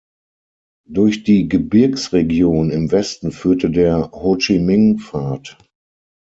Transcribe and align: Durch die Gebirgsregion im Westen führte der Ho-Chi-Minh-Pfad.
Durch 0.89 1.23
die 1.23 1.47
Gebirgsregion 1.47 2.71
im 2.71 2.91
Westen 2.91 3.31
führte 3.31 3.69
der 3.69 4.11
Ho-Chi-Minh-Pfad. 4.11 5.59